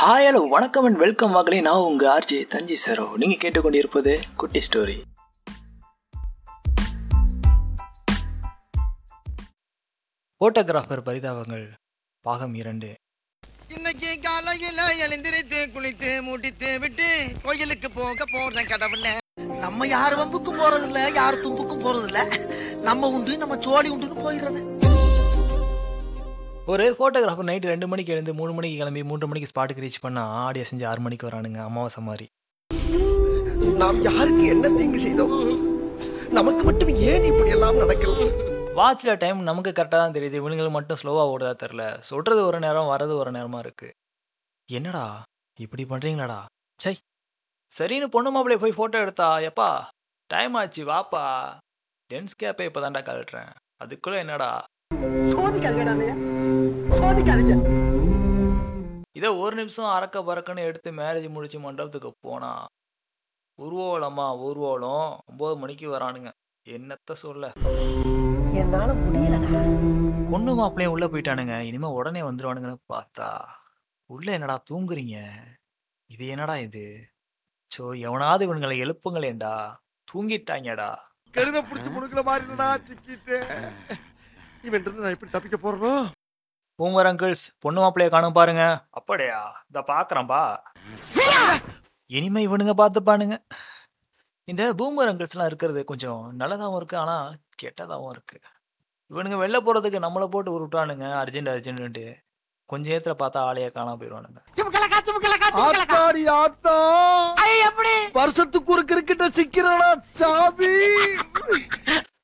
Hi 0.00 0.26
hello 0.26 0.48
வணக்கம் 0.48 0.84
and 0.84 0.96
welcome 0.96 1.30
மகளே 1.30 1.60
நான் 1.60 1.76
உங்க 1.76 2.18
ஆர்ஜே 2.18 2.46
தஞ்சி 2.46 2.76
சரோ. 2.86 3.16
நீங்க 3.16 3.48
கேட்டுக்கொண்டிருப்பது 3.48 4.20
குட்டி 4.36 4.60
ஸ்டோரி. 4.60 5.02
போட்டோகிராஃபர் 10.44 11.02
பரிதாபங்கள். 11.04 11.70
பாகம் 12.20 12.54
இரண்டு. 12.54 12.94
இன்னைக்கு 13.68 14.20
காலையில 14.22 14.94
எழுந்திருத்து 14.96 15.68
குளித்து 15.74 16.22
மூட்டித்து 16.22 16.78
விட்டு 16.78 17.26
கோயிலுக்கு 17.42 17.90
போக 17.90 18.24
போறேன் 18.32 18.66
கடவுள. 18.66 19.16
நம்ம 19.58 19.86
யார் 19.86 20.18
வம்புக்கும் 20.18 20.60
போறது 20.60 20.82
இல்ல 20.82 21.10
யார் 21.14 21.34
தும்புக்கும் 21.34 21.84
போறது 21.86 22.04
இல்ல 22.04 22.28
நம்ம 22.82 23.08
உண்டு 23.08 23.36
நம்ம 23.36 23.58
சோழி 23.60 23.90
உண்டுன்னு 23.90 24.24
போயிடுறது. 24.26 24.88
ஒரு 26.66 26.96
ஃபோட்டோகிராஃபர் 26.96 27.48
நைட்டு 27.48 27.70
ரெண்டு 27.72 27.88
மணிக்கு 27.88 28.12
எழுந்து 28.12 28.34
மூணு 28.34 28.52
மணிக்கு 28.52 28.76
கிளம்பி 28.76 29.02
மூன்று 29.02 29.26
மணிக்கு 29.28 29.48
ஸ்பாட்டுக்கு 29.50 29.84
ரீச் 29.84 30.00
பண்ணா 30.00 30.22
ஆடியோ 30.22 30.64
செஞ்சு 30.70 30.86
ஆறு 30.86 31.00
மணிக்கு 31.00 31.28
வரானுங்க 31.28 31.60
அமாவாசை 31.64 32.02
மாதிரி. 32.02 32.26
நாம் 33.80 34.02
யாருக்கு 34.02 34.44
என்ன 34.46 34.68
தீங்கு 34.68 34.98
செய்தோம்? 34.98 35.34
நமக்கு 36.30 36.62
மட்டும் 36.64 36.88
ஏன் 36.88 37.24
இப்படி 37.24 37.50
எல்லாம் 37.50 37.76
நடக்கிறது 37.76 38.48
வாட்சில் 38.74 39.16
டைம் 39.16 39.42
நமக்கு 39.42 39.70
கரெக்டாக 39.70 40.00
தான் 40.02 40.12
தெரியுது. 40.12 40.40
இவனுங்களுக்கு 40.40 40.70
மட்டும் 40.70 40.96
ஸ்லோவாக 41.02 41.32
ஓடுதா 41.34 41.52
தெரில 41.62 41.98
சொல்கிறது 42.00 42.46
ஒரு 42.46 42.58
நேரம் 42.58 42.90
வரது 42.92 43.16
ஒரு 43.16 43.30
நேரமாக 43.30 43.68
இருக்குது 43.68 43.96
என்னடா? 44.68 45.22
இப்படி 45.58 45.84
பண்ணுறீங்களாடா 45.84 46.44
சை 46.80 46.98
சரின்னு 47.78 48.04
பொண்ணு 48.04 48.30
மாப்பிள்ளைய 48.34 48.58
போய் 48.58 48.76
ஃபோட்டோ 48.76 49.00
எடுத்தா 49.00 49.38
எப்பா? 49.38 49.84
டைம் 50.26 50.54
ஆச்சு 50.54 50.84
வாப்பா. 50.84 51.52
டென்ஸ் 52.10 52.38
கேப்பை 52.42 52.64
இப்போ 52.64 52.80
தான்டா 52.80 53.02
கழட்டுறேன். 53.08 53.50
அதுக்குள்ளே 53.78 54.18
என்னடா? 54.18 54.64
இதை 59.12 59.30
ஒரு 59.30 59.56
நிமிஷம் 59.56 59.84
அறக்க 59.84 60.20
பறக்கன்னு 60.20 60.64
எடுத்து 60.64 60.92
மேரேஜ் 60.92 61.28
முடிச்சு 61.28 61.60
மண்டபத்துக்கு 61.60 62.14
போனா 62.20 62.66
ஊர்வலமா 63.62 64.38
ஊர்வலம் 64.38 65.18
ஒம்பது 65.32 65.56
மணிக்கு 65.56 65.98
வரானுங்க. 65.98 66.30
என்னத்த 66.68 67.12
சொல்ல? 67.12 67.52
என்னால 68.52 68.92
முடியலடா. 68.92 69.62
பொண்ணு 70.30 70.54
மாப்பிள்ளையும் 70.54 70.92
உள்ள 70.92 71.06
போயிட்டானுங்க. 71.06 71.60
இனிமே 71.60 71.88
உடனே 71.88 72.20
வந்துருவானுங்கன்னு 72.20 72.76
பார்த்தா 72.92 73.38
உள்ள 74.06 74.32
என்னடா 74.32 74.62
தூங்குறீங்க? 74.70 75.24
இது 76.06 76.26
என்னடா 76.26 76.56
இது? 76.56 77.06
சோ 77.78 77.98
எவனாவது 77.98 78.42
இவனுங்களை 78.46 78.76
எழுப்புங்களேன்டா. 78.84 79.74
தூங்கிட்டாங்கடா. 80.12 80.96
கழுத 81.32 81.62
புடிச்சு 81.62 81.90
முடுக்கல 81.96 82.22
மாதிரி 82.22 82.44
சிக்கிட்டு. 82.88 83.36
இவன் 84.64 84.82
இருந்து 84.82 85.02
நான் 85.02 85.14
எப்படி 85.16 85.30
தப்பிக்க 85.30 85.56
போறனோ? 85.56 85.92
பூமர் 86.78 87.08
அங்கிள்ஸ் 87.10 87.44
பொண்ணு 87.58 87.80
மாப்பிள்ளைய 87.80 88.10
காணும் 88.10 88.32
பாருங்க. 88.32 88.62
அப்படியா? 88.90 89.38
இத 89.70 89.80
பாக்குறேன்பா 89.80 90.42
இனிமே 92.10 92.46
இவனுங்க 92.46 92.74
பார்த்துப்பானுங்க 92.80 93.36
இந்த 94.44 94.62
பூமர் 94.78 95.10
அங்கிள்ஸ்லாம் 95.10 95.46
இருக்கிறது 95.46 95.84
கொஞ்சம் 95.84 96.38
நல்லதாகவும் 96.40 96.76
இருக்கு 96.76 96.96
ஆனா 96.96 97.16
கெட்டதாகவும் 97.62 98.10
இருக்கு. 98.10 98.38
இவனுங்க 99.10 99.36
வெளில 99.42 99.58
போறதுக்கு 99.66 100.04
நம்மளை 100.06 100.26
போட்டு 100.26 100.50
உருட்டானுங்க 100.56 101.06
அர்ஜென்ட் 101.22 101.52
அர்ஜென்ட்டு 101.54 102.04
கொஞ்ச 102.70 102.84
நேரத்துல 102.92 103.14
பார்த்தா 103.22 103.38
ஆளையே 103.48 103.68
காணாம 103.76 103.98
போயிடுவானுங்க. 104.00 104.40
வருஷத்துக்கு 108.12 108.72
ஒரு 108.72 108.84
கிரிக்கெட்ட 108.84 109.26
சிக்கிறடா 109.28 109.90
சாமி? 110.18 110.72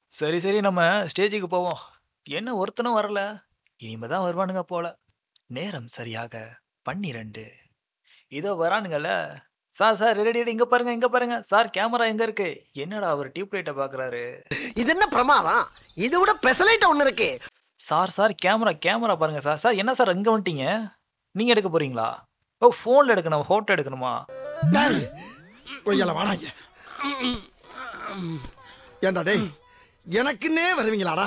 சரி 0.08 0.38
சரி 0.38 0.60
நம்ம 0.60 0.82
ஸ்டேஜுக்கு 1.12 1.48
போவோம். 1.56 1.80
என்ன 2.26 2.50
ஒருத்தனும் 2.60 2.96
வரல. 2.98 3.20
இனிமே 3.80 4.06
தான் 4.12 4.24
வருவானுங்க 4.26 4.62
போல. 4.70 4.86
நேரம் 5.56 5.86
சரியாக 5.96 6.34
பன்னிரண்டு. 6.86 7.44
இதோ 8.38 8.52
வரானுங்கல்ல. 8.62 9.10
சார் 9.78 9.98
சார் 10.00 10.16
ரெடி 10.18 10.32
ரெடி 10.38 10.50
இங்க 10.54 10.66
பாருங்க 10.66 10.92
இங்க 10.96 11.08
பாருங்க. 11.08 11.36
சார் 11.50 11.68
கேமரா 11.76 12.04
எங்க 12.12 12.22
இருக்கு? 12.28 12.48
என்னடா 12.82 13.08
அவர் 13.14 13.28
டியூப் 13.34 13.54
லைட்டை 13.56 13.74
பாக்குறாரு? 13.80 14.22
இது 14.80 14.90
என்ன 14.94 15.06
பிரமாதம்? 15.14 15.64
இதை 16.06 16.18
விட 16.20 16.34
பெசலைட் 16.46 16.88
ஒண்ணு 16.90 17.06
இருக்கு. 17.06 17.30
சார் 17.80 18.14
சார் 18.16 18.34
கேமரா 18.44 18.72
கேமரா 18.86 19.16
பாருங்க 19.22 19.42
சார். 19.46 19.62
சார் 19.64 19.80
என்ன 19.82 19.94
சார் 19.94 20.14
இங்க 20.16 20.28
வந்துட்டீங்க? 20.32 20.66
நீங்க 21.38 21.54
எடுக்க 21.54 21.70
போறீங்களா? 21.70 22.08
ஓ 22.62 22.72
ஃபோன்ல 22.80 23.14
எடுக்கணும்? 23.14 23.48
போட்டோ 23.52 23.74
எடுக்கணுமா? 23.76 24.12
வாடாங்க 26.18 26.46
ஏண்டா 29.06 29.22
டேய் 29.28 29.46
எனக்குன்னே 30.20 30.68
வருவீங்களாடா? 30.80 31.26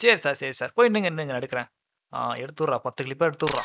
சரி 0.00 0.20
சார் 0.20 0.34
சரி 0.34 0.52
சார் 0.52 0.72
போய் 0.74 0.88
நின்னுங்க 0.88 1.10
நான் 1.22 1.40
எடுக்கிறேன். 1.40 1.68
ஆ 2.12 2.20
எடுத்துடுறா. 2.34 2.76
பத்து 2.78 3.04
கிளிப்பாக 3.04 3.30
எடுத்துடுறா. 3.30 3.62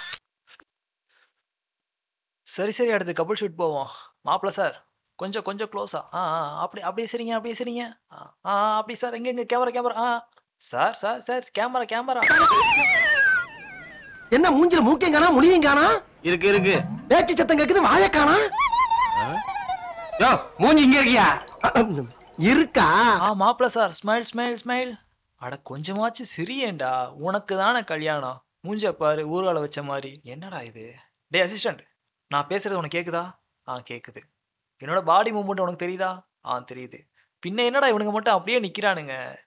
சரி 2.48 2.72
சரி 2.72 2.92
அடுத்து 2.92 3.14
கபல் 3.14 3.40
ஷூட் 3.40 3.58
போவோம். 3.58 3.90
மாப்பிள்ள 4.26 4.52
சார் 4.52 4.76
கொஞ்சம் 5.20 5.44
கொஞ்சம் 5.44 5.70
க்ளோஸா 5.72 6.00
ஆ. 6.14 6.22
ஆ 6.34 6.40
அப்படி 6.64 6.82
அப்படியே 6.82 7.08
சரிங்க 7.12 7.34
அப்படியே 7.34 7.56
சரிங்க. 7.56 7.84
ஆ 8.12 8.18
ஆ 8.46 8.54
அப்படி 8.78 8.96
சார் 8.96 9.14
எங்க 9.14 9.30
எங்க? 9.30 9.46
கேமரா 9.46 9.72
கேமரா 9.72 9.96
ஆ. 10.04 10.10
Sir 10.62 10.96
sir 10.96 11.20
sir 11.20 11.50
camera 11.58 11.86
camera 11.86 12.22
என்ன 14.32 14.48
மூஞ்சில 14.52 14.82
மூக்கையும் 14.82 15.14
காணா 15.14 15.30
முடியும் 15.32 15.64
காணா? 15.64 15.86
இருக்கு 16.22 16.48
இருக்கு. 16.48 16.74
பேச்சு 17.08 17.38
சத்தம் 17.38 17.60
கேக்குது 17.60 17.82
வாய 17.82 18.10
காணா? 18.10 18.36
யோ 20.22 20.30
மூஞ்சி 20.60 20.84
இங்க 20.84 20.98
இருக்கியா? 21.00 21.28
இருக்கா? 22.50 22.88
ஆ 23.22 23.30
மாப்பிள்ள 23.40 23.70
சார் 23.70 23.94
ஸ்மைல் 24.00 24.26
ஸ்மைல் 24.26 24.58
ஸ்மைல் 24.58 24.92
அட 25.40 25.62
கொஞ்சமாச்சு 25.70 26.24
சிரியேண்டா. 26.38 27.12
உனக்கு 27.14 27.58
தானே 27.58 27.84
கல்யாணம்? 27.84 28.46
மூஞ்ச 28.68 28.92
பாரு 28.92 29.24
ஊர்வலை 29.34 29.60
வச்ச 29.60 29.84
மாதிரி 29.84 30.20
என்னடா 30.24 30.62
இது? 30.62 30.96
டே 31.28 31.44
அசிஸ்டண்ட் 31.44 31.80
நான் 32.28 32.48
பேசுறது 32.48 32.74
உனக்கு 32.74 33.00
கேக்குதா? 33.00 33.40
ஆ 33.68 33.82
கேக்குது. 33.90 34.22
என்னோட 34.80 35.02
பாடி 35.02 35.32
மூவ்மெண்ட் 35.32 35.62
உனக்கு 35.62 35.88
தெரியுதா? 35.88 36.26
ஆ 36.46 36.60
தெரியுது. 36.60 37.00
பின்ன 37.48 37.58
என்னடா 37.58 37.88
இவனுங்க 37.90 38.12
மட்டும் 38.12 38.34
அப்படியே 38.34 38.60
நிக்கிறானுங்க? 38.60 39.38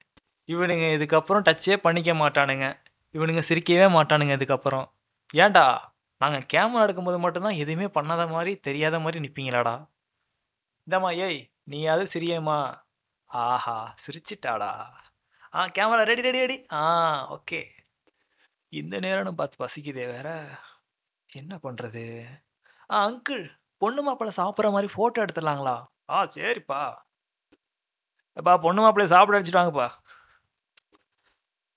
இவனுங்க 0.47 0.87
இதுக்கப்புறம் 0.99 1.43
டச்சே 1.43 1.77
பண்ணிக்க 1.77 2.13
மாட்டானுங்க. 2.15 2.83
இவனுங்க 3.13 3.43
சிரிக்கவே 3.49 3.89
மாட்டானுங்க 3.91 4.35
இதுக்கப்புறம். 4.37 4.87
ஏன்டா? 5.35 5.79
நாங்கள் 6.19 6.47
கேமரா 6.53 6.91
எடுக்கும்போது 6.91 7.19
மட்டும்தான் 7.19 7.53
எதுவுமே 7.53 7.87
பண்ணாத 7.87 8.31
மாதிரி 8.31 8.57
தெரியாத 8.57 9.01
மாதிரி 9.01 9.29
நிற்பீங்களாடா 9.29 9.91
இந்தாம்மா 10.89 11.17
ஏய் 11.17 11.53
நீ 11.65 11.87
சிரியம்மா. 11.87 12.75
ஆஹா 13.27 13.95
சிரிச்சிட்டாடா. 14.07 14.93
ஆ 15.55 15.63
கேமரா 15.67 16.03
ரெடி 16.03 16.23
ரெடி 16.23 16.39
ரெடி 16.39 16.57
ஆ 16.73 16.83
ஓகே 17.37 17.61
இந்த 18.73 18.95
நேரம்னு 19.01 19.33
பார்த்து 19.33 19.63
பசிக்குதே 19.63 20.05
வேற. 20.07 20.29
என்ன 21.31 21.53
பண்ணுறது 21.57 22.05
ஆ 22.91 23.01
அங்கிள் 23.09 23.45
பொண்ணு 23.83 24.03
மாப்பிள்ளை 24.03 24.33
சாப்பிட்ற 24.37 24.71
மாதிரி 24.71 24.89
ஃபோட்டோ 24.95 25.23
எடுத்துடலாங்களா? 25.25 25.77
ஆ 26.11 26.19
சரிப்பா. 26.35 26.81
எப்பா 28.37 28.53
பொண்ணு 28.57 28.81
மாப்பிள்ளை 28.83 29.07
சாப்பிட 29.15 29.39
அடிச்சிட்டாங்கப்பா 29.39 29.89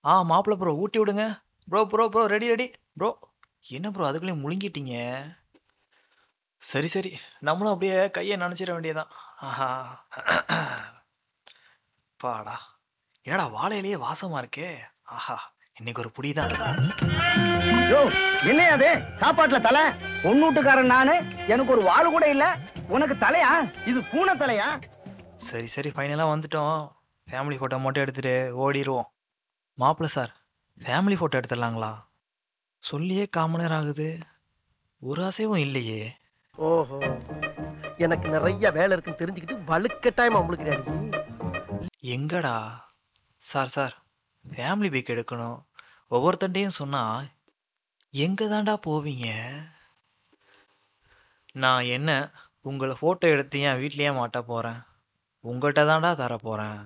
ஆ 0.03 0.13
மாப்பிள்ளை 0.21 0.57
ப்ரோ 0.59 0.73
ஊட்டி 0.83 0.97
விடுங்க. 0.99 1.23
Bro 1.67 1.81
bro 1.91 2.03
bro 2.09 2.23
ready 2.33 2.47
ready 2.47 2.67
bro 2.97 3.09
என்ன 3.77 3.87
ப்ரோ 3.91 4.07
அதுக்குள்ளேயும் 4.07 4.43
முழுங்கிட்டீங்க? 4.43 4.95
சரி 6.61 6.87
சரி. 6.87 7.11
நம்மளும் 7.39 7.73
அப்படியே 7.73 7.97
கையை 8.09 8.35
நினச்சிட 8.37 8.71
வேண்டியதான் 8.73 9.11
ஆஹா. 9.47 9.69
பாடா. 12.19 12.55
என்னடா 13.25 13.45
வாழையிலேயே 13.55 13.97
வாசமா 14.05 14.37
இருக்கே? 14.41 14.69
ஆஹா 15.03 15.35
இன்னைக்கு 15.77 16.01
ஒரு 16.01 16.11
புடிதான். 16.17 16.51
யோ 17.91 18.01
என்ன 18.49 18.67
அது? 18.71 18.89
சாப்பாட்டுல 19.21 19.61
தலை? 19.61 19.83
பொண்ணூட்டுக்காரன் 20.23 20.93
நானு? 20.95 21.15
எனக்கு 21.47 21.71
ஒரு 21.71 21.81
வாள் 21.83 22.11
கூட 22.11 22.29
இல்ல. 22.29 22.45
உனக்கு 22.87 23.15
தலையா? 23.15 23.51
இது 23.85 24.03
பூனை 24.03 24.33
தலையா? 24.35 24.67
சரி 25.37 25.67
சரி 25.67 25.89
ஃபைனலாக 25.89 26.31
வந்துட்டோம். 26.33 26.77
ஃபேமிலி 27.27 27.57
ஃபோட்டோ 27.57 27.79
மட்டும் 27.79 28.03
எடுத்துட்டு 28.03 28.35
ஓடிடுவோம் 28.55 29.09
மாப்பிள்ள 29.79 30.05
சார் 30.05 30.31
ஃபேமிலி 30.85 31.17
ஃபோட்டோ 31.19 31.39
எடுத்துடலாங்களா? 31.39 31.91
சொல்லியே 32.83 33.25
காமனர் 33.25 33.71
ஆகுது. 33.71 34.19
ஒரு 35.01 35.23
அசைவும் 35.23 35.57
இல்லையே. 35.57 36.01
ஓஹோ. 36.55 36.99
எனக்கு 37.97 38.29
நிறைய 38.29 38.71
வேலை 38.71 38.97
இருக்குன்னு 38.97 39.21
தெரிஞ்சுக்கிட்டு 39.21 39.57
வலுக்கட்டாயமா 39.71 40.41
உங்களுக்கு 40.43 40.73
எங்கடா? 42.15 42.55
சார் 43.49 43.67
சார் 43.67 43.93
ஃபேமிலி 44.45 44.89
பைக் 44.91 45.09
எடுக்கணும். 45.13 45.59
ஒவ்வொருத்தண்டையும் 46.11 46.77
சொன்னால் 46.77 47.25
எங்கே 48.23 48.45
தாண்டா 48.45 48.73
போவீங்க? 48.85 49.27
நான் 51.51 51.89
என்ன 51.95 52.31
உங்களை 52.61 52.95
ஃபோட்டோ 53.01 53.27
எடுத்து 53.33 53.59
என் 53.59 53.79
வீட்லேயே 53.81 54.11
மாட்ட 54.19 54.39
போகிறேன் 54.41 54.79
உங்கள்கிட்ட 55.43 55.83
தாண்டா 55.89 56.11
தர 56.21 56.37
போகிறேன் 56.37 56.79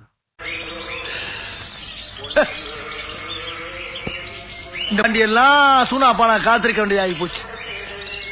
இந்த 4.90 5.02
வண்டி 5.02 5.20
எல்லாம் 5.20 5.86
சூனா 5.90 6.12
பானா 6.20 6.36
காத்திருக்க 6.44 6.86
வேண்டியதாகி 6.86 7.18
போச்சு. 7.20 7.44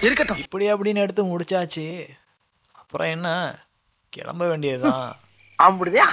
இருக்கட்டும். 0.02 0.38
இப்படி 0.38 0.74
அப்படின்னு 0.74 1.04
எடுத்து 1.06 1.24
முடிச்சாச்சு. 1.24 1.88
அப்புறம் 2.72 3.08
என்ன? 3.08 3.30
கிளம்ப 4.10 4.48
வேண்டியதுதான். 4.48 5.16
அப்படியா? 5.56 6.08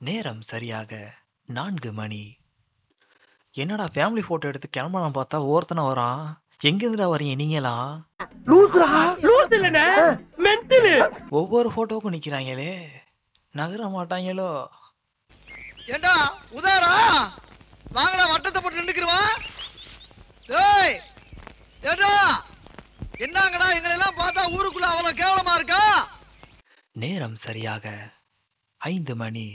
நேரம் 0.00 0.42
சரியாக 0.42 0.92
நான்கு 1.48 1.90
மணி. 1.92 2.24
என்னடா 3.54 3.86
ஃபேமிலி 3.94 4.22
ஃபோட்டோ 4.24 4.48
எடுத்து 4.50 4.68
கிளம்பலாம் 4.68 5.16
பார்த்தா 5.18 5.38
ஒருத்தனை 5.52 5.82
வரான்? 5.84 6.24
எங்கேருந்துடா 6.62 7.06
வரீங்க 7.12 7.34
நீங்களாம் 7.34 7.92
ஒவ்வொரு 11.38 11.68
ஃபோட்டோவுக்கும் 11.74 12.14
நிற்கிறாங்களே 12.14 12.72
நகர 13.54 13.82
மாட்டாங்களோ? 13.88 14.50
ஏண்டா 15.86 16.14
உதாரா 16.58 16.94
வாங்கடா 17.92 18.24
வட்டத்தை 18.30 18.60
போட்டு 18.60 18.80
நின்னுக்குருவான் 18.80 19.32
டேய் 20.48 20.96
ஏண்டா? 21.82 22.12
என்னங்கடா 23.18 23.68
எங்களை 23.76 23.94
எல்லாம் 23.98 24.18
பார்த்தா 24.18 24.42
ஊருக்குள்ள 24.56 24.88
அவ்வளவு 24.92 25.20
கேவலமா 25.20 25.54
இருக்கா? 25.58 25.82
நேரம் 26.96 27.36
சரியாக 27.36 27.86
ஐந்து 28.80 29.14
மணி. 29.16 29.46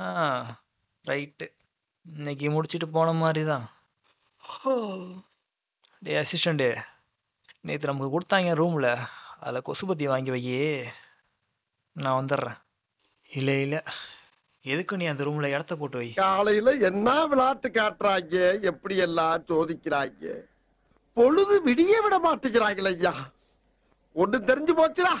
ஆ 0.00 0.06
ரைட்டு 1.04 1.46
இன்னைக்கு 2.06 2.50
முடிச்சிட்டு 2.50 2.88
போன 2.88 3.12
மாதிரி 3.12 3.42
தான் 3.44 3.66
டே. 6.02 6.12
அசிஸ்டண்ட்டு 6.22 6.68
நேற்று 7.60 7.90
நமக்கு 7.90 8.12
கொடுத்தாங்க 8.14 8.54
ரூமில் 8.54 8.90
அதில் 9.40 9.66
கொசுபத்தி 9.68 10.04
வாங்கி 10.04 10.30
வையே. 10.30 10.86
நான் 11.92 12.18
வந்துடுறேன். 12.20 12.58
இல்லை 13.30 13.60
இல்லை. 13.62 13.80
எதுக்கு 14.64 14.96
நீ 14.96 15.06
அந்த 15.06 15.22
ரூமில் 15.24 15.52
இடத்த 15.52 15.76
போட்டு 15.76 15.98
வை? 15.98 16.08
காலையில 16.12 16.72
என்ன 16.88 17.26
விளையாட்டு 17.26 17.68
காட்டுறாங்க 17.68 18.62
எப்படி 18.62 18.96
எல்லாம் 18.96 19.44
சோதிக்கிறாங்க 19.48 20.44
பொழுது 21.16 21.54
விடிய 21.64 22.02
விட 22.02 22.18
மாட்டேங்கிறாங்களே 22.18 22.92
ஐயா. 22.96 23.14
ஒண்ணு 24.14 24.38
தெரிஞ்சு 24.50 24.74
போச்சுடா. 24.80 25.14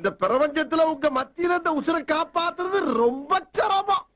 இந்த 0.00 0.10
பிரபஞ்சத்துல 0.20 0.84
உங்க 0.90 1.08
மத்தியில 1.10 1.56
இந்த 1.56 1.70
உசுரை 1.78 2.02
காப்பாத்துறது 2.12 2.78
ரொம்ப 2.94 3.40
சிரமம். 3.52 4.06